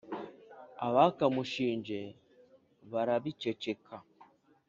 [0.85, 1.99] abakamushinje
[2.91, 3.95] barabiceceka